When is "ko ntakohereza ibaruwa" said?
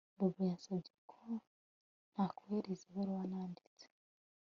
1.11-3.23